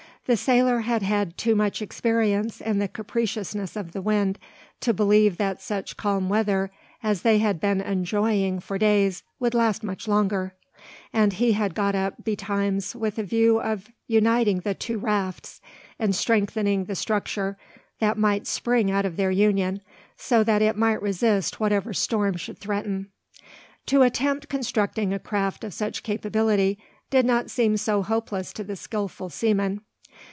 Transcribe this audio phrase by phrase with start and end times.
[0.27, 4.39] The sailor had had too much experience in the capriciousness of the wind
[4.79, 6.71] to believe that such calm weather
[7.03, 10.53] as they had been enjoying for days would last much longer;
[11.11, 15.59] and he had got up betimes with a view of uniting the two rafts,
[15.99, 17.57] and strengthening the structure
[17.99, 19.81] that might spring out of their union,
[20.15, 23.07] so that it might resist whatever storm should threaten.
[23.87, 26.77] To attempt constructing a craft of such capability
[27.09, 29.81] did not seem so hopeless to the skilful seaman.